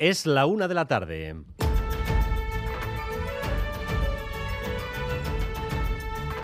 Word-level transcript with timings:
Es 0.00 0.26
la 0.26 0.46
una 0.46 0.68
de 0.68 0.74
la 0.74 0.86
tarde. 0.86 1.34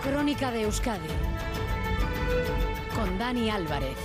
Crónica 0.03 0.51
de 0.51 0.63
Euskadi 0.63 1.07
con 2.93 3.17
Dani 3.17 3.49
Álvarez. 3.49 3.95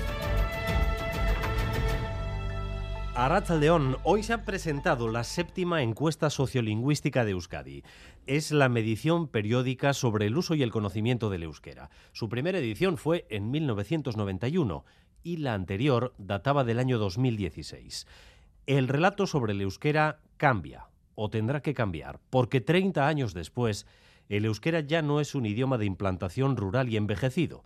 A 3.17 3.57
León, 3.57 3.97
hoy 4.05 4.23
se 4.23 4.35
ha 4.35 4.45
presentado 4.45 5.09
la 5.09 5.25
séptima 5.25 5.83
encuesta 5.83 6.31
sociolingüística 6.31 7.25
de 7.25 7.33
Euskadi. 7.33 7.83
Es 8.29 8.53
la 8.53 8.69
medición 8.69 9.27
periódica 9.27 9.95
sobre 9.95 10.27
el 10.27 10.37
uso 10.37 10.55
y 10.55 10.63
el 10.63 10.71
conocimiento 10.71 11.29
del 11.29 11.43
euskera. 11.43 11.91
Su 12.13 12.29
primera 12.29 12.59
edición 12.59 12.97
fue 12.97 13.27
en 13.31 13.51
1991 13.51 14.85
y 15.25 15.39
la 15.39 15.55
anterior 15.55 16.15
databa 16.19 16.63
del 16.63 16.79
año 16.79 16.99
2016. 16.99 18.07
El 18.71 18.87
relato 18.87 19.27
sobre 19.27 19.53
el 19.53 19.63
euskera 19.63 20.21
cambia, 20.37 20.91
o 21.17 21.29
tendrá 21.29 21.61
que 21.61 21.75
cambiar, 21.75 22.21
porque 22.31 22.61
30 22.61 23.05
años 23.05 23.35
después, 23.35 23.85
el 24.29 24.45
euskera 24.45 24.79
ya 24.79 25.03
no 25.03 25.19
es 25.19 25.35
un 25.35 25.45
idioma 25.45 25.77
de 25.77 25.87
implantación 25.87 26.57
rural 26.57 26.89
y 26.89 26.97
envejecido. 26.97 27.65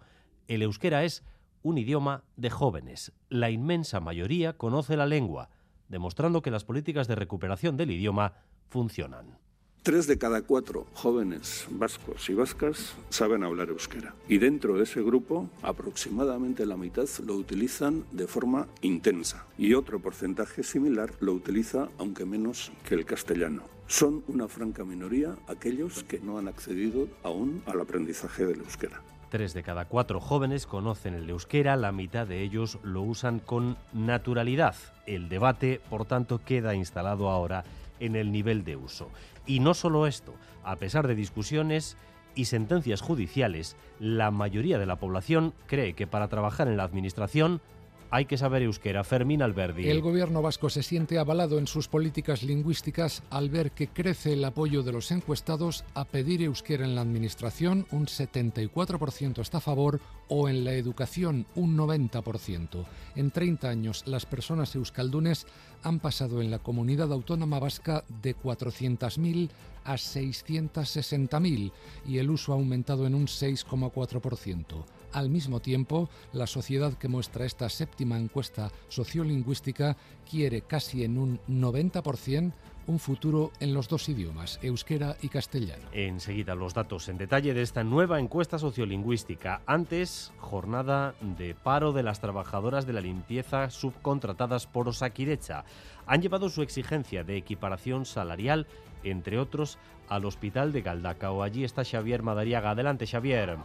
El 0.49 0.63
euskera 0.63 1.05
es 1.05 1.23
un 1.61 1.77
idioma 1.77 2.25
de 2.37 2.49
jóvenes. 2.49 3.13
La 3.29 3.51
inmensa 3.51 4.01
mayoría 4.01 4.57
conoce 4.57 4.97
la 4.97 5.05
lengua, 5.05 5.51
demostrando 5.91 6.41
que 6.41 6.51
las 6.51 6.65
políticas 6.65 7.07
de 7.07 7.17
recuperación 7.17 7.77
del 7.77 7.91
idioma 7.91 8.37
funcionan. 8.71 9.37
Tres 9.85 10.07
de 10.07 10.17
cada 10.17 10.41
cuatro 10.41 10.87
jóvenes 10.95 11.67
vascos 11.69 12.31
y 12.31 12.35
vascas 12.35 12.95
saben 13.11 13.45
hablar 13.45 13.69
euskera. 13.69 14.15
Y 14.27 14.39
dentro 14.39 14.79
de 14.79 14.85
ese 14.85 15.03
grupo, 15.03 15.51
aproximadamente 15.61 16.65
la 16.65 16.79
mitad 16.79 17.07
lo 17.23 17.35
utilizan 17.35 18.03
de 18.11 18.27
forma 18.27 18.67
intensa. 18.81 19.45
Y 19.59 19.75
otro 19.75 20.01
porcentaje 20.01 20.63
similar 20.63 21.11
lo 21.21 21.35
utiliza, 21.35 21.91
aunque 21.99 22.25
menos 22.25 22.73
que 22.89 22.95
el 22.95 23.05
castellano. 23.05 23.65
Son 23.87 24.25
una 24.27 24.49
franca 24.49 24.87
minoría 24.87 25.37
aquellos 25.49 26.03
que 26.03 26.19
no 26.19 26.39
han 26.39 26.49
accedido 26.49 27.07
aún 27.23 27.63
al 27.67 27.83
aprendizaje 27.83 28.47
del 28.47 28.61
euskera. 28.61 29.03
Tres 29.29 29.53
de 29.53 29.63
cada 29.63 29.85
cuatro 29.87 30.19
jóvenes 30.19 30.67
conocen 30.67 31.13
el 31.13 31.29
euskera, 31.29 31.77
la 31.77 31.93
mitad 31.93 32.27
de 32.27 32.41
ellos 32.41 32.79
lo 32.83 33.03
usan 33.03 33.39
con 33.39 33.77
naturalidad. 33.93 34.77
El 35.07 35.29
debate, 35.29 35.83
por 35.91 36.07
tanto, 36.07 36.41
queda 36.43 36.75
instalado 36.75 37.29
ahora 37.29 37.65
en 38.01 38.17
el 38.17 38.33
nivel 38.33 38.65
de 38.65 38.77
uso. 38.77 39.11
Y 39.47 39.61
no 39.61 39.75
solo 39.75 40.07
esto, 40.07 40.35
a 40.63 40.77
pesar 40.77 41.07
de 41.07 41.15
discusiones 41.15 41.97
y 42.35 42.47
sentencias 42.47 43.01
judiciales, 43.01 43.77
la 43.99 44.31
mayoría 44.31 44.79
de 44.79 44.87
la 44.87 44.97
población 44.97 45.55
cree 45.67 45.95
que 45.95 46.07
para 46.07 46.29
trabajar 46.29 46.69
en 46.69 46.77
la 46.77 46.85
administración 46.85 47.61
hay 48.11 48.27
que 48.27 48.39
saber 48.39 48.63
euskera. 48.63 49.05
Fermín 49.05 49.43
Alberdi. 49.43 49.89
El 49.89 50.01
gobierno 50.01 50.43
vasco 50.43 50.71
se 50.71 50.83
siente 50.83 51.19
avalado 51.19 51.59
en 51.59 51.67
sus 51.67 51.89
políticas 51.89 52.43
lingüísticas 52.43 53.23
al 53.31 53.51
ver 53.51 53.73
que 53.73 53.89
crece 53.89 54.35
el 54.35 54.45
apoyo 54.45 54.83
de 54.83 54.93
los 54.93 55.11
encuestados 55.11 55.85
a 55.95 56.05
pedir 56.05 56.43
euskera 56.43 56.85
en 56.85 56.95
la 56.95 57.01
administración, 57.01 57.87
un 57.91 58.07
74% 58.07 59.41
está 59.41 59.59
a 59.59 59.61
favor, 59.61 60.01
o 60.29 60.49
en 60.49 60.65
la 60.65 60.73
educación, 60.73 61.47
un 61.55 61.77
90%. 61.77 62.85
En 63.17 63.31
30 63.31 63.69
años, 63.69 64.05
las 64.07 64.27
personas 64.27 64.75
euskaldunes 64.75 65.47
han 65.83 66.01
pasado 66.01 66.41
en 66.41 66.51
la 66.51 66.59
comunidad 66.59 67.13
autónoma 67.13 67.59
vasca 67.59 68.05
de 68.23 68.37
400.000 68.37 69.51
a 69.85 69.95
660.000 69.95 71.73
y 72.07 72.19
el 72.19 72.31
uso 72.31 72.53
ha 72.53 72.57
aumentado 72.57 73.07
en 73.07 73.15
un 73.15 73.27
6,4%. 73.27 74.85
Al 75.15 75.31
mismo 75.31 75.61
tiempo, 75.61 76.11
la 76.33 76.49
sociedad 76.49 76.95
que 76.95 77.07
muestra 77.07 77.47
esta 77.47 77.69
séptima 77.69 78.19
encuesta 78.19 78.73
sociolingüística 78.89 79.97
quiere 80.29 80.63
casi 80.63 81.05
en 81.05 81.19
un 81.19 81.39
90% 81.49 82.53
un 82.87 82.99
futuro 82.99 83.53
en 83.61 83.73
los 83.73 83.89
dos 83.89 84.09
idiomas, 84.09 84.59
euskera 84.61 85.17
y 85.23 85.29
castellano. 85.29 85.85
Enseguida 85.93 86.57
los 86.57 86.75
datos 86.75 87.09
en 87.09 87.17
detalle 87.17 87.55
de 87.55 87.63
esta 87.63 87.85
nueva 87.85 88.19
encuesta 88.19 88.59
sociolingüística. 88.59 89.63
Antes, 89.67 90.33
jornada 90.39 91.15
de 91.21 91.55
paro 91.55 91.93
de 91.93 92.03
las 92.03 92.21
trabajadoras 92.21 92.85
de 92.85 92.93
la 92.93 93.01
limpieza 93.01 93.71
subcontratadas 93.71 94.67
por 94.67 94.89
Osakidecha. 94.89 95.65
Han 96.07 96.23
llevado 96.23 96.49
su 96.49 96.63
exigencia 96.63 97.25
de 97.25 97.37
equiparación 97.37 98.05
salarial, 98.05 98.67
entre 99.05 99.39
otros, 99.39 99.79
al 100.09 100.25
hospital 100.25 100.73
de 100.73 100.83
Galdacao. 100.83 101.43
Allí 101.43 101.65
está 101.65 101.85
Xavier 101.85 102.23
Madariaga. 102.23 102.71
Adelante, 102.71 103.07
Xavier. 103.07 103.57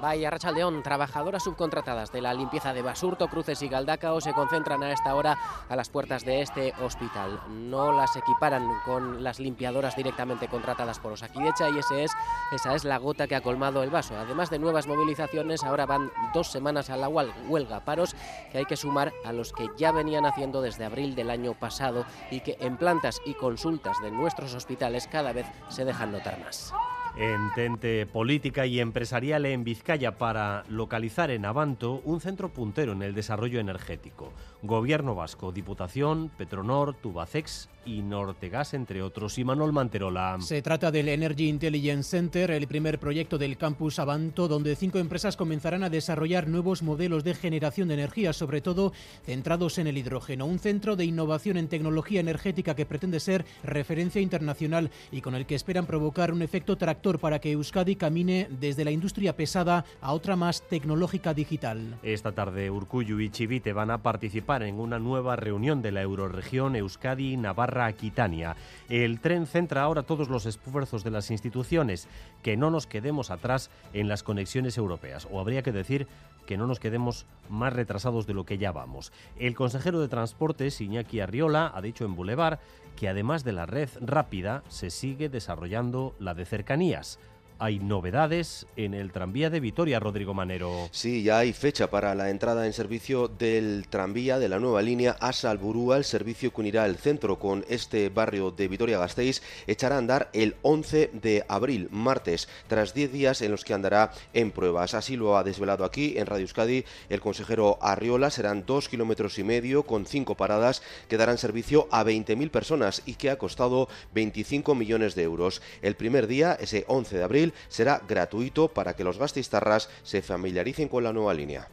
Vaya 0.00 0.30
Rachaldeón, 0.30 0.82
trabajadoras 0.82 1.44
subcontratadas 1.44 2.10
de 2.10 2.20
la 2.20 2.34
limpieza 2.34 2.74
de 2.74 2.82
Basurto, 2.82 3.28
Cruces 3.28 3.62
y 3.62 3.68
Galdacao 3.68 4.20
se 4.20 4.32
concentran 4.32 4.82
a 4.82 4.90
esta 4.90 5.14
hora 5.14 5.38
a 5.68 5.76
las 5.76 5.90
puertas 5.90 6.24
de 6.24 6.42
este 6.42 6.74
hospital. 6.82 7.40
No 7.48 7.92
las 7.92 8.16
equiparan 8.16 8.66
con 8.84 9.22
las 9.22 9.38
limpiadoras 9.38 9.94
directamente 9.94 10.48
contratadas 10.48 10.98
por 10.98 11.12
Osakidecha 11.12 11.70
y 11.70 11.78
ese 11.78 12.02
es, 12.02 12.12
esa 12.50 12.74
es 12.74 12.84
la 12.84 12.98
gota 12.98 13.28
que 13.28 13.36
ha 13.36 13.42
colmado 13.42 13.84
el 13.84 13.90
vaso. 13.90 14.16
Además 14.16 14.50
de 14.50 14.58
nuevas 14.58 14.88
movilizaciones, 14.88 15.62
ahora 15.62 15.86
van 15.86 16.10
dos 16.34 16.50
semanas 16.50 16.90
a 16.90 16.96
la 16.96 17.08
huelga, 17.08 17.84
paros 17.84 18.16
que 18.50 18.58
hay 18.58 18.64
que 18.64 18.76
sumar 18.76 19.12
a 19.24 19.32
los 19.32 19.52
que 19.52 19.68
ya 19.76 19.92
venían 19.92 20.26
haciendo 20.26 20.62
desde 20.62 20.84
abril 20.84 21.14
del 21.14 21.30
año 21.30 21.54
pasado 21.54 22.04
y 22.30 22.40
que 22.40 22.56
en 22.60 22.76
plantas 22.76 23.20
y 23.24 23.34
consultas 23.34 23.96
de 24.02 24.10
nuestros 24.10 24.52
hospitales 24.54 25.06
cada 25.06 25.32
vez 25.32 25.46
se 25.68 25.84
dejan 25.84 26.10
notar 26.10 26.40
más. 26.40 26.74
Entente 27.14 28.06
política 28.06 28.64
y 28.64 28.80
empresarial 28.80 29.44
en 29.44 29.64
Vizcaya 29.64 30.16
para 30.16 30.64
localizar 30.70 31.30
en 31.30 31.44
Avanto 31.44 32.00
un 32.06 32.22
centro 32.22 32.48
puntero 32.48 32.92
en 32.92 33.02
el 33.02 33.14
desarrollo 33.14 33.60
energético. 33.60 34.32
Gobierno 34.62 35.14
vasco, 35.14 35.52
Diputación, 35.52 36.30
Petronor, 36.38 36.94
Tubacex 36.94 37.68
y 37.84 38.00
Nortegas, 38.00 38.74
entre 38.74 39.02
otros, 39.02 39.36
y 39.36 39.44
Manuel 39.44 39.72
Manterola. 39.72 40.38
Se 40.40 40.62
trata 40.62 40.90
del 40.90 41.08
Energy 41.08 41.48
Intelligence 41.48 42.08
Center, 42.08 42.50
el 42.52 42.68
primer 42.68 42.98
proyecto 42.98 43.36
del 43.36 43.58
campus 43.58 43.98
Avanto, 43.98 44.48
donde 44.48 44.76
cinco 44.76 44.98
empresas 44.98 45.36
comenzarán 45.36 45.82
a 45.82 45.90
desarrollar 45.90 46.48
nuevos 46.48 46.82
modelos 46.82 47.24
de 47.24 47.34
generación 47.34 47.88
de 47.88 47.94
energía, 47.94 48.32
sobre 48.32 48.60
todo 48.62 48.92
centrados 49.26 49.78
en 49.78 49.88
el 49.88 49.98
hidrógeno. 49.98 50.46
Un 50.46 50.60
centro 50.60 50.96
de 50.96 51.04
innovación 51.04 51.56
en 51.56 51.68
tecnología 51.68 52.20
energética 52.20 52.76
que 52.76 52.86
pretende 52.86 53.20
ser 53.20 53.44
referencia 53.64 54.22
internacional 54.22 54.90
y 55.10 55.20
con 55.20 55.34
el 55.34 55.44
que 55.44 55.56
esperan 55.56 55.86
provocar 55.86 56.32
un 56.32 56.40
efecto 56.40 56.76
tractor 56.76 57.01
para 57.02 57.40
que 57.40 57.50
Euskadi 57.50 57.96
camine 57.96 58.46
desde 58.48 58.84
la 58.84 58.92
industria 58.92 59.34
pesada 59.34 59.84
a 60.00 60.12
otra 60.12 60.36
más 60.36 60.62
tecnológica 60.62 61.34
digital. 61.34 61.98
Esta 62.04 62.30
tarde 62.30 62.70
Urcuyu 62.70 63.18
y 63.18 63.28
Chivite 63.28 63.72
van 63.72 63.90
a 63.90 63.98
participar 63.98 64.62
en 64.62 64.78
una 64.78 65.00
nueva 65.00 65.34
reunión 65.34 65.82
de 65.82 65.90
la 65.90 66.00
Euroregión 66.00 66.76
Euskadi-Navarra 66.76 67.86
Aquitania. 67.86 68.54
El 68.88 69.18
tren 69.18 69.46
centra 69.46 69.82
ahora 69.82 70.04
todos 70.04 70.28
los 70.28 70.46
esfuerzos 70.46 71.02
de 71.02 71.10
las 71.10 71.32
instituciones, 71.32 72.06
que 72.40 72.56
no 72.56 72.70
nos 72.70 72.86
quedemos 72.86 73.32
atrás 73.32 73.68
en 73.92 74.06
las 74.06 74.22
conexiones 74.22 74.78
europeas, 74.78 75.26
o 75.28 75.40
habría 75.40 75.62
que 75.62 75.72
decir 75.72 76.06
que 76.46 76.56
no 76.56 76.68
nos 76.68 76.78
quedemos 76.78 77.26
más 77.48 77.72
retrasados 77.72 78.26
de 78.26 78.34
lo 78.34 78.44
que 78.44 78.58
ya 78.58 78.70
vamos. 78.70 79.12
El 79.38 79.56
consejero 79.56 80.00
de 80.00 80.08
Transportes, 80.08 80.80
Iñaki 80.80 81.20
Arriola, 81.20 81.72
ha 81.74 81.82
dicho 81.82 82.04
en 82.04 82.14
Boulevard 82.14 82.60
que 82.96 83.08
además 83.08 83.42
de 83.44 83.52
la 83.52 83.66
red 83.66 83.88
rápida, 84.00 84.62
se 84.68 84.90
sigue 84.90 85.28
desarrollando 85.28 86.14
la 86.18 86.34
de 86.34 86.44
Yes. 86.92 87.16
Hay 87.62 87.78
novedades 87.78 88.66
en 88.74 88.92
el 88.92 89.12
tranvía 89.12 89.48
de 89.48 89.60
Vitoria, 89.60 90.00
Rodrigo 90.00 90.34
Manero. 90.34 90.88
Sí, 90.90 91.22
ya 91.22 91.38
hay 91.38 91.52
fecha 91.52 91.88
para 91.90 92.12
la 92.16 92.28
entrada 92.28 92.66
en 92.66 92.72
servicio 92.72 93.28
del 93.28 93.86
tranvía 93.88 94.40
de 94.40 94.48
la 94.48 94.58
nueva 94.58 94.82
línea 94.82 95.16
Asalburúa, 95.20 95.96
el 95.96 96.02
servicio 96.02 96.52
que 96.52 96.60
unirá 96.60 96.86
el 96.86 96.96
centro 96.96 97.38
con 97.38 97.64
este 97.68 98.08
barrio 98.08 98.50
de 98.50 98.66
Vitoria-Gasteiz, 98.66 99.42
echará 99.68 99.94
a 99.94 99.98
andar 99.98 100.28
el 100.32 100.56
11 100.62 101.10
de 101.12 101.44
abril, 101.46 101.86
martes, 101.92 102.48
tras 102.66 102.94
10 102.94 103.12
días 103.12 103.42
en 103.42 103.52
los 103.52 103.62
que 103.62 103.74
andará 103.74 104.10
en 104.34 104.50
pruebas. 104.50 104.94
Así 104.94 105.14
lo 105.14 105.36
ha 105.36 105.44
desvelado 105.44 105.84
aquí 105.84 106.18
en 106.18 106.26
Radio 106.26 106.42
Euskadi 106.42 106.84
el 107.10 107.20
consejero 107.20 107.78
Arriola. 107.80 108.30
Serán 108.30 108.66
dos 108.66 108.88
kilómetros 108.88 109.38
y 109.38 109.44
medio 109.44 109.84
con 109.84 110.04
cinco 110.04 110.36
paradas 110.36 110.82
que 111.08 111.16
darán 111.16 111.38
servicio 111.38 111.86
a 111.92 112.02
20.000 112.02 112.50
personas 112.50 113.02
y 113.06 113.14
que 113.14 113.30
ha 113.30 113.38
costado 113.38 113.88
25 114.14 114.74
millones 114.74 115.14
de 115.14 115.22
euros. 115.22 115.62
El 115.80 115.94
primer 115.94 116.26
día, 116.26 116.58
ese 116.60 116.84
11 116.88 117.18
de 117.18 117.22
abril, 117.22 117.51
será 117.68 118.02
gratuito 118.06 118.68
para 118.68 118.94
que 118.94 119.04
los 119.04 119.18
gastistarras 119.18 119.88
se 120.02 120.22
familiaricen 120.22 120.88
con 120.88 121.04
la 121.04 121.12
nueva 121.12 121.34
línea. 121.34 121.68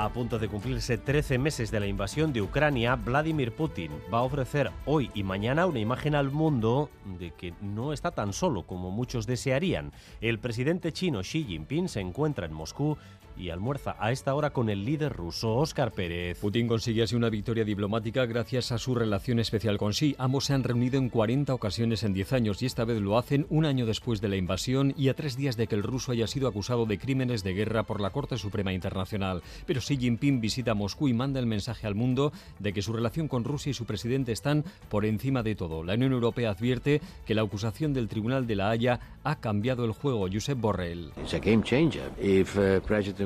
A 0.00 0.10
punto 0.10 0.38
de 0.38 0.46
cumplirse 0.46 0.96
13 0.96 1.38
meses 1.38 1.72
de 1.72 1.80
la 1.80 1.88
invasión 1.88 2.32
de 2.32 2.40
Ucrania, 2.40 2.94
Vladimir 2.94 3.50
Putin 3.50 3.90
va 4.14 4.18
a 4.18 4.22
ofrecer 4.22 4.70
hoy 4.86 5.10
y 5.12 5.24
mañana 5.24 5.66
una 5.66 5.80
imagen 5.80 6.14
al 6.14 6.30
mundo 6.30 6.88
de 7.18 7.32
que 7.32 7.52
no 7.60 7.92
está 7.92 8.12
tan 8.12 8.32
solo 8.32 8.62
como 8.62 8.92
muchos 8.92 9.26
desearían. 9.26 9.90
El 10.20 10.38
presidente 10.38 10.92
chino 10.92 11.22
Xi 11.22 11.42
Jinping 11.42 11.88
se 11.88 11.98
encuentra 11.98 12.46
en 12.46 12.52
Moscú 12.52 12.96
y 13.38 13.50
almuerza 13.50 13.96
a 13.98 14.12
esta 14.12 14.34
hora 14.34 14.50
con 14.50 14.68
el 14.68 14.84
líder 14.84 15.12
ruso, 15.12 15.54
Óscar 15.54 15.92
Pérez. 15.92 16.38
Putin 16.40 16.66
consigue 16.66 17.02
así 17.02 17.14
una 17.14 17.30
victoria 17.30 17.64
diplomática 17.64 18.26
gracias 18.26 18.72
a 18.72 18.78
su 18.78 18.94
relación 18.94 19.38
especial 19.38 19.78
con 19.78 19.92
Xi. 19.92 20.16
Ambos 20.18 20.46
se 20.46 20.54
han 20.54 20.64
reunido 20.64 20.98
en 20.98 21.08
40 21.08 21.54
ocasiones 21.54 22.02
en 22.02 22.12
10 22.12 22.32
años 22.32 22.62
y 22.62 22.66
esta 22.66 22.84
vez 22.84 23.00
lo 23.00 23.16
hacen 23.16 23.46
un 23.50 23.64
año 23.64 23.86
después 23.86 24.20
de 24.20 24.28
la 24.28 24.36
invasión 24.36 24.94
y 24.96 25.08
a 25.08 25.14
tres 25.14 25.36
días 25.36 25.56
de 25.56 25.66
que 25.66 25.74
el 25.74 25.82
ruso 25.82 26.12
haya 26.12 26.26
sido 26.26 26.48
acusado 26.48 26.86
de 26.86 26.98
crímenes 26.98 27.44
de 27.44 27.54
guerra 27.54 27.84
por 27.84 28.00
la 28.00 28.10
Corte 28.10 28.36
Suprema 28.38 28.72
Internacional. 28.72 29.42
Pero 29.66 29.80
Xi 29.80 29.96
Jinping 29.96 30.40
visita 30.40 30.74
Moscú 30.74 31.08
y 31.08 31.14
manda 31.14 31.40
el 31.40 31.46
mensaje 31.46 31.86
al 31.86 31.94
mundo 31.94 32.32
de 32.58 32.72
que 32.72 32.82
su 32.82 32.92
relación 32.92 33.28
con 33.28 33.44
Rusia 33.44 33.70
y 33.70 33.74
su 33.74 33.84
presidente 33.84 34.32
están 34.32 34.64
por 34.88 35.04
encima 35.04 35.42
de 35.42 35.54
todo. 35.54 35.84
La 35.84 35.94
Unión 35.94 36.12
Europea 36.12 36.50
advierte 36.50 37.00
que 37.24 37.34
la 37.34 37.42
acusación 37.42 37.92
del 37.92 38.08
Tribunal 38.08 38.46
de 38.46 38.56
la 38.56 38.70
Haya 38.70 39.00
ha 39.24 39.36
cambiado 39.36 39.84
el 39.84 39.92
juego. 39.92 40.26
Josep 40.32 40.58
Borrell. 40.58 41.12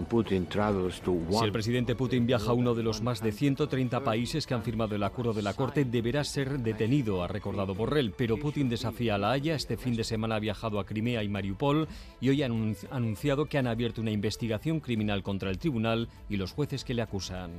Si 0.08 1.44
el 1.44 1.52
presidente 1.52 1.94
Putin 1.94 2.26
viaja 2.26 2.50
a 2.50 2.54
uno 2.54 2.74
de 2.74 2.82
los 2.82 3.02
más 3.02 3.22
de 3.22 3.32
130 3.32 4.00
países 4.00 4.46
que 4.46 4.54
han 4.54 4.62
firmado 4.62 4.94
el 4.94 5.02
acuerdo 5.02 5.32
de 5.32 5.42
la 5.42 5.54
Corte, 5.54 5.84
deberá 5.84 6.24
ser 6.24 6.58
detenido, 6.60 7.22
ha 7.22 7.28
recordado 7.28 7.74
Borrell. 7.74 8.12
Pero 8.12 8.36
Putin 8.36 8.68
desafía 8.68 9.14
a 9.14 9.18
la 9.18 9.32
Haya. 9.32 9.54
Este 9.54 9.76
fin 9.76 9.96
de 9.96 10.04
semana 10.04 10.36
ha 10.36 10.40
viajado 10.40 10.80
a 10.80 10.86
Crimea 10.86 11.22
y 11.22 11.28
Mariupol 11.28 11.88
y 12.20 12.28
hoy 12.28 12.42
ha 12.42 12.46
anunciado 12.90 13.46
que 13.46 13.58
han 13.58 13.66
abierto 13.66 14.00
una 14.00 14.10
investigación 14.10 14.80
criminal 14.80 15.22
contra 15.22 15.50
el 15.50 15.58
tribunal 15.58 16.08
y 16.28 16.36
los 16.36 16.52
jueces 16.52 16.84
que 16.84 16.94
le 16.94 17.02
acusan. 17.02 17.52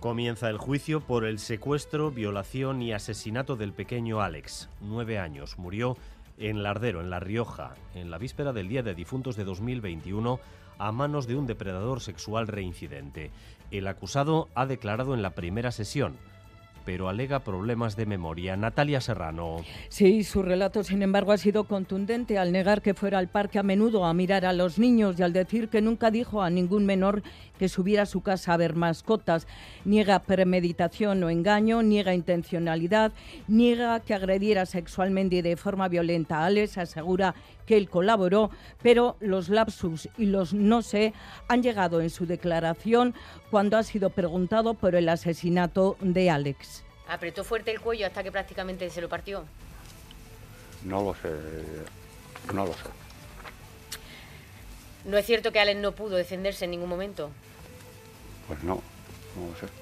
Comienza 0.00 0.48
el 0.48 0.56
juicio 0.56 1.00
por 1.00 1.26
el 1.26 1.38
secuestro, 1.38 2.10
violación 2.10 2.80
y 2.80 2.92
asesinato 2.92 3.56
del 3.56 3.74
pequeño 3.74 4.22
Alex. 4.22 4.70
Nueve 4.80 5.18
años. 5.18 5.58
Murió 5.58 5.98
en 6.40 6.62
Lardero, 6.62 7.00
en 7.00 7.10
La 7.10 7.20
Rioja, 7.20 7.74
en 7.94 8.10
la 8.10 8.18
víspera 8.18 8.52
del 8.52 8.68
Día 8.68 8.82
de 8.82 8.94
Difuntos 8.94 9.36
de 9.36 9.44
2021 9.44 10.40
a 10.78 10.92
manos 10.92 11.26
de 11.26 11.36
un 11.36 11.46
depredador 11.46 12.00
sexual 12.00 12.48
reincidente. 12.48 13.30
El 13.70 13.86
acusado 13.86 14.48
ha 14.54 14.66
declarado 14.66 15.14
en 15.14 15.22
la 15.22 15.30
primera 15.30 15.70
sesión 15.70 16.16
pero 16.84 17.08
alega 17.08 17.40
problemas 17.40 17.96
de 17.96 18.06
memoria. 18.06 18.56
Natalia 18.56 19.00
Serrano. 19.00 19.56
Sí, 19.88 20.24
su 20.24 20.42
relato, 20.42 20.82
sin 20.82 21.02
embargo, 21.02 21.32
ha 21.32 21.38
sido 21.38 21.64
contundente 21.64 22.38
al 22.38 22.52
negar 22.52 22.82
que 22.82 22.94
fuera 22.94 23.18
al 23.18 23.28
parque 23.28 23.58
a 23.58 23.62
menudo 23.62 24.04
a 24.04 24.14
mirar 24.14 24.44
a 24.44 24.52
los 24.52 24.78
niños 24.78 25.18
y 25.18 25.22
al 25.22 25.32
decir 25.32 25.68
que 25.68 25.80
nunca 25.80 26.10
dijo 26.10 26.42
a 26.42 26.50
ningún 26.50 26.86
menor 26.86 27.22
que 27.58 27.68
subiera 27.68 28.04
a 28.04 28.06
su 28.06 28.22
casa 28.22 28.54
a 28.54 28.56
ver 28.56 28.74
mascotas. 28.74 29.46
Niega 29.84 30.20
premeditación 30.20 31.22
o 31.22 31.30
engaño, 31.30 31.82
niega 31.82 32.14
intencionalidad, 32.14 33.12
niega 33.48 34.00
que 34.00 34.14
agrediera 34.14 34.66
sexualmente 34.66 35.36
y 35.36 35.42
de 35.42 35.56
forma 35.56 35.88
violenta 35.88 36.38
a 36.38 36.46
Alex, 36.46 36.78
asegura 36.78 37.34
que 37.70 37.76
él 37.76 37.88
colaboró, 37.88 38.50
pero 38.82 39.16
los 39.20 39.48
lapsus 39.48 40.08
y 40.18 40.26
los 40.26 40.52
no 40.52 40.82
sé 40.82 41.14
han 41.46 41.62
llegado 41.62 42.00
en 42.00 42.10
su 42.10 42.26
declaración 42.26 43.14
cuando 43.48 43.76
ha 43.76 43.84
sido 43.84 44.10
preguntado 44.10 44.74
por 44.74 44.96
el 44.96 45.08
asesinato 45.08 45.96
de 46.00 46.30
Alex. 46.30 46.82
¿Apretó 47.06 47.44
fuerte 47.44 47.70
el 47.70 47.78
cuello 47.78 48.08
hasta 48.08 48.24
que 48.24 48.32
prácticamente 48.32 48.90
se 48.90 49.00
lo 49.00 49.08
partió? 49.08 49.44
No 50.84 51.00
lo 51.00 51.14
sé, 51.14 51.28
no 52.52 52.66
lo 52.66 52.72
sé. 52.72 52.90
¿No 55.04 55.16
es 55.16 55.24
cierto 55.24 55.52
que 55.52 55.60
Alex 55.60 55.78
no 55.78 55.92
pudo 55.92 56.16
defenderse 56.16 56.64
en 56.64 56.72
ningún 56.72 56.88
momento? 56.88 57.30
Pues 58.48 58.64
no, 58.64 58.82
no 59.36 59.46
lo 59.48 59.56
sé. 59.60 59.72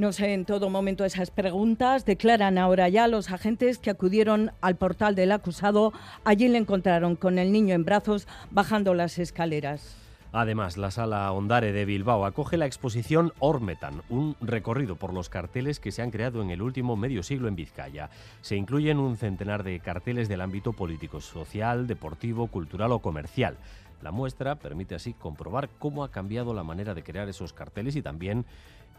No 0.00 0.14
sé 0.14 0.32
en 0.32 0.46
todo 0.46 0.70
momento 0.70 1.04
esas 1.04 1.30
preguntas. 1.30 2.06
Declaran 2.06 2.56
ahora 2.56 2.88
ya 2.88 3.06
los 3.06 3.30
agentes 3.30 3.76
que 3.76 3.90
acudieron 3.90 4.50
al 4.62 4.76
portal 4.76 5.14
del 5.14 5.30
acusado. 5.30 5.92
Allí 6.24 6.48
le 6.48 6.56
encontraron 6.56 7.16
con 7.16 7.38
el 7.38 7.52
niño 7.52 7.74
en 7.74 7.84
brazos 7.84 8.26
bajando 8.50 8.94
las 8.94 9.18
escaleras. 9.18 9.94
Además, 10.32 10.78
la 10.78 10.90
sala 10.90 11.30
Ondare 11.32 11.72
de 11.72 11.84
Bilbao 11.84 12.24
acoge 12.24 12.56
la 12.56 12.64
exposición 12.64 13.34
Ormetan, 13.40 14.00
un 14.08 14.36
recorrido 14.40 14.96
por 14.96 15.12
los 15.12 15.28
carteles 15.28 15.80
que 15.80 15.92
se 15.92 16.00
han 16.00 16.10
creado 16.10 16.40
en 16.40 16.48
el 16.48 16.62
último 16.62 16.96
medio 16.96 17.22
siglo 17.22 17.46
en 17.46 17.56
Vizcaya. 17.56 18.08
Se 18.40 18.56
incluyen 18.56 18.98
un 18.98 19.18
centenar 19.18 19.64
de 19.64 19.80
carteles 19.80 20.30
del 20.30 20.40
ámbito 20.40 20.72
político, 20.72 21.20
social, 21.20 21.86
deportivo, 21.86 22.46
cultural 22.46 22.92
o 22.92 23.00
comercial. 23.00 23.58
La 24.00 24.12
muestra 24.12 24.54
permite 24.54 24.94
así 24.94 25.12
comprobar 25.12 25.68
cómo 25.78 26.04
ha 26.04 26.10
cambiado 26.10 26.54
la 26.54 26.64
manera 26.64 26.94
de 26.94 27.02
crear 27.02 27.28
esos 27.28 27.52
carteles 27.52 27.96
y 27.96 28.02
también 28.02 28.46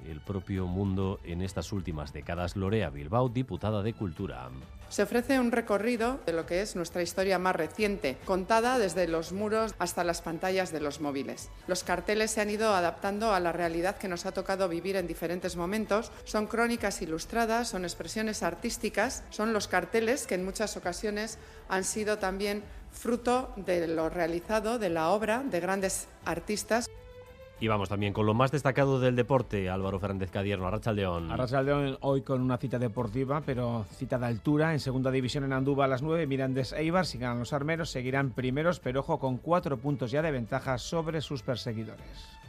el 0.08 0.22
propio 0.22 0.68
mundo 0.68 1.20
en 1.24 1.42
estas 1.42 1.72
últimas 1.72 2.14
décadas. 2.14 2.56
Lorea 2.56 2.90
Bilbao, 2.90 3.30
diputada 3.30 3.84
de 3.84 3.94
Cultura. 3.94 4.50
Se 4.90 5.04
ofrece 5.04 5.40
un 5.40 5.54
recorrido 5.54 6.20
de 6.26 6.34
lo 6.34 6.46
que 6.46 6.62
es 6.62 6.76
nuestra 6.76 7.02
historia 7.02 7.40
más 7.40 7.56
reciente, 7.56 8.18
contada 8.26 8.78
desde 8.78 9.08
los 9.08 9.32
muros 9.32 9.74
hasta 9.80 10.04
las 10.04 10.22
pantallas 10.22 10.74
de 10.74 10.82
los 10.82 11.00
móviles. 11.00 11.50
Los 11.68 11.86
carteles 11.86 12.32
se 12.32 12.42
han 12.42 12.50
ido 12.50 12.74
adaptando 12.74 13.34
a 13.34 13.40
la 13.40 13.54
realidad 13.54 13.98
que 13.98 14.10
nos 14.10 14.26
ha 14.26 14.34
tocado 14.34 14.68
vivir 14.68 14.98
en 14.98 15.08
diferentes 15.08 15.56
momentos. 15.56 16.12
Son 16.26 16.48
crónicas 16.48 17.02
ilustradas, 17.02 17.70
son 17.70 17.86
expresiones 17.86 18.44
artísticas, 18.44 19.24
son 19.30 19.54
los 19.54 19.70
carteles 19.70 20.28
que 20.28 20.36
en 20.36 20.44
muchas 20.44 20.76
ocasiones 20.76 21.38
han 21.70 21.86
sido 21.86 22.18
también 22.18 22.64
fruto 22.92 23.54
de 23.56 23.88
lo 23.88 24.10
realizado, 24.10 24.78
de 24.78 24.90
la 24.90 25.10
obra 25.10 25.44
de 25.44 25.60
grandes 25.62 26.08
artistas. 26.26 26.88
Y 27.62 27.68
vamos 27.68 27.90
también 27.90 28.12
con 28.12 28.26
lo 28.26 28.34
más 28.34 28.52
destacado 28.52 29.00
del 29.00 29.16
deporte, 29.16 29.70
Álvaro 29.70 30.00
Fernández 30.00 30.32
Cadierno, 30.32 30.66
Arrachaldeón. 30.66 31.30
León 31.64 31.98
hoy 32.02 32.24
con 32.24 32.42
una 32.42 32.58
cita 32.58 32.80
deportiva, 32.80 33.42
pero 33.46 33.86
cita 33.98 34.18
de 34.18 34.26
altura. 34.26 34.74
En 34.74 34.80
segunda 34.80 35.12
división 35.12 35.44
en 35.44 35.54
Andúba 35.54 35.86
a 35.86 35.88
las 35.88 36.02
9, 36.02 36.26
Mirandes 36.26 36.74
Eibar, 36.74 37.06
si 37.06 37.20
ganan 37.20 37.38
los 37.38 37.54
armeros, 37.54 37.92
seguirán 37.92 38.32
primeros, 38.32 38.80
pero 38.80 39.02
ojo 39.02 39.20
con 39.20 39.38
cuatro 39.38 39.78
puntos 39.78 40.10
ya 40.10 40.24
de 40.24 40.32
ventaja 40.32 40.80
sobre 40.80 41.22
sus 41.22 41.44
perseguidores 41.44 42.41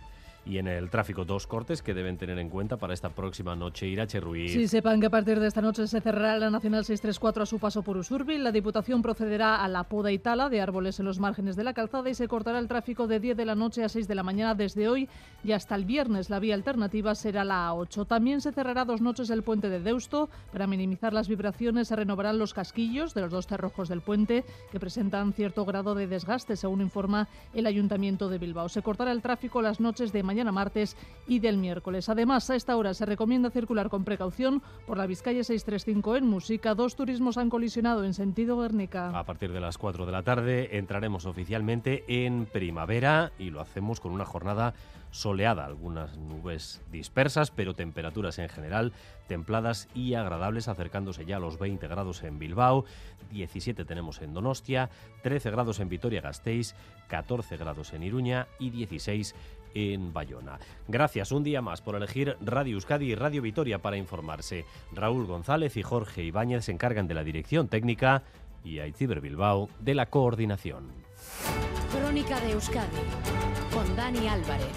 y 0.44 0.58
en 0.58 0.66
el 0.66 0.90
tráfico 0.90 1.24
dos 1.24 1.46
cortes 1.46 1.82
que 1.82 1.94
deben 1.94 2.16
tener 2.16 2.38
en 2.38 2.48
cuenta 2.48 2.76
para 2.76 2.94
esta 2.94 3.10
próxima 3.10 3.54
noche. 3.54 3.86
Irache 3.86 4.20
Ruiz. 4.20 4.52
Sí, 4.52 4.66
sepan 4.66 5.00
que 5.00 5.06
a 5.06 5.10
partir 5.10 5.38
de 5.38 5.46
esta 5.46 5.60
noche 5.60 5.86
se 5.86 6.00
cerrará 6.00 6.36
la 6.38 6.50
Nacional 6.50 6.84
634 6.84 7.44
a 7.44 7.46
su 7.46 7.58
paso 7.58 7.82
por 7.82 7.96
Usurbil. 7.96 8.42
La 8.42 8.50
Diputación 8.50 9.02
procederá 9.02 9.62
a 9.62 9.68
la 9.68 9.84
poda 9.84 10.10
y 10.10 10.18
tala 10.18 10.48
de 10.48 10.60
árboles 10.60 10.98
en 10.98 11.06
los 11.06 11.20
márgenes 11.20 11.54
de 11.54 11.64
la 11.64 11.74
calzada 11.74 12.10
y 12.10 12.14
se 12.14 12.26
cortará 12.26 12.58
el 12.58 12.68
tráfico 12.68 13.06
de 13.06 13.20
10 13.20 13.36
de 13.36 13.44
la 13.44 13.54
noche 13.54 13.84
a 13.84 13.88
6 13.88 14.08
de 14.08 14.14
la 14.14 14.22
mañana 14.22 14.54
desde 14.54 14.88
hoy 14.88 15.08
y 15.44 15.52
hasta 15.52 15.76
el 15.76 15.84
viernes. 15.84 16.28
La 16.28 16.40
vía 16.40 16.54
alternativa 16.54 17.14
será 17.14 17.44
la 17.44 17.70
A8. 17.70 18.06
También 18.06 18.40
se 18.40 18.52
cerrará 18.52 18.84
dos 18.84 19.00
noches 19.00 19.30
el 19.30 19.42
puente 19.42 19.68
de 19.68 19.80
Deusto. 19.80 20.28
Para 20.50 20.66
minimizar 20.66 21.12
las 21.12 21.28
vibraciones 21.28 21.88
se 21.88 21.96
renovarán 21.96 22.38
los 22.38 22.52
casquillos 22.52 23.14
de 23.14 23.20
los 23.20 23.30
dos 23.30 23.46
cerrojos 23.46 23.88
del 23.88 24.00
puente 24.00 24.44
que 24.72 24.80
presentan 24.80 25.32
cierto 25.32 25.64
grado 25.64 25.94
de 25.94 26.08
desgaste, 26.08 26.56
según 26.56 26.80
informa 26.80 27.28
el 27.54 27.66
Ayuntamiento 27.66 28.28
de 28.28 28.38
Bilbao. 28.38 28.68
Se 28.68 28.82
cortará 28.82 29.12
el 29.12 29.22
tráfico 29.22 29.62
las 29.62 29.78
noches 29.78 30.12
de 30.12 30.22
mañana 30.22 30.31
martes 30.52 30.96
y 31.26 31.38
del 31.38 31.58
miércoles. 31.58 32.08
Además, 32.08 32.50
a 32.50 32.56
esta 32.56 32.76
hora 32.76 32.94
se 32.94 33.06
recomienda 33.06 33.50
circular 33.50 33.88
con 33.88 34.04
precaución 34.04 34.62
por 34.86 34.98
la 34.98 35.06
Vizcaya 35.06 35.44
635 35.44 36.16
en 36.16 36.26
Música. 36.26 36.74
Dos 36.74 36.96
turismos 36.96 37.38
han 37.38 37.50
colisionado 37.50 38.04
en 38.04 38.14
sentido 38.14 38.58
Guernica. 38.58 39.16
A 39.16 39.24
partir 39.24 39.52
de 39.52 39.60
las 39.60 39.78
4 39.78 40.06
de 40.06 40.12
la 40.12 40.22
tarde 40.22 40.78
entraremos 40.78 41.26
oficialmente 41.26 42.04
en 42.08 42.46
primavera 42.46 43.32
y 43.38 43.50
lo 43.50 43.60
hacemos 43.60 44.00
con 44.00 44.12
una 44.12 44.24
jornada 44.24 44.74
soleada, 45.10 45.66
algunas 45.66 46.16
nubes 46.16 46.80
dispersas, 46.90 47.50
pero 47.50 47.74
temperaturas 47.74 48.38
en 48.38 48.48
general 48.48 48.92
templadas 49.28 49.88
y 49.94 50.14
agradables, 50.14 50.68
acercándose 50.68 51.24
ya 51.24 51.36
a 51.36 51.40
los 51.40 51.58
20 51.58 51.86
grados 51.86 52.22
en 52.22 52.38
Bilbao, 52.38 52.84
17 53.30 53.84
tenemos 53.84 54.20
en 54.20 54.34
Donostia, 54.34 54.90
13 55.22 55.50
grados 55.50 55.80
en 55.80 55.88
Vitoria-Gasteiz, 55.88 56.74
14 57.08 57.56
grados 57.56 57.92
en 57.92 58.02
Iruña 58.02 58.48
y 58.58 58.70
16 58.70 59.34
en 59.74 60.12
Bayona. 60.12 60.58
Gracias 60.88 61.32
un 61.32 61.44
día 61.44 61.62
más 61.62 61.80
por 61.80 61.94
elegir 61.94 62.36
Radio 62.40 62.74
Euskadi 62.74 63.12
y 63.12 63.14
Radio 63.14 63.42
Vitoria 63.42 63.80
para 63.80 63.96
informarse. 63.96 64.64
Raúl 64.92 65.26
González 65.26 65.76
y 65.76 65.82
Jorge 65.82 66.22
Ibáñez 66.22 66.64
se 66.64 66.72
encargan 66.72 67.08
de 67.08 67.14
la 67.14 67.24
dirección 67.24 67.68
técnica 67.68 68.22
y 68.64 68.78
Aitziber 68.78 69.20
Bilbao 69.20 69.68
de 69.80 69.94
la 69.94 70.06
coordinación. 70.06 70.90
Crónica 71.92 72.40
de 72.40 72.52
Euskadi 72.52 72.88
con 73.72 73.96
Dani 73.96 74.28
Álvarez. 74.28 74.72